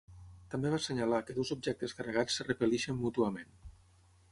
També 0.53 0.71
va 0.75 0.79
assenyalar 0.83 1.19
que 1.27 1.35
dos 1.41 1.51
objectes 1.57 1.95
carregats 1.99 2.39
es 2.41 2.49
repel·leixen 2.51 3.01
mútuament. 3.05 3.57